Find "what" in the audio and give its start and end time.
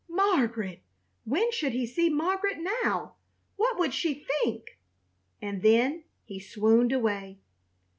3.55-3.77